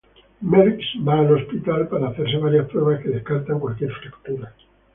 [0.51, 4.51] Merckx marcha en el hospital para hacerse varias pruebas que descartan cualquier fractura.